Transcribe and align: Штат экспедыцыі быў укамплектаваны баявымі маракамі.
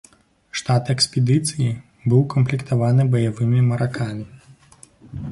Штат 0.59 0.85
экспедыцыі 0.93 1.67
быў 2.13 2.15
укамплектаваны 2.23 3.05
баявымі 3.17 3.59
маракамі. 3.69 4.25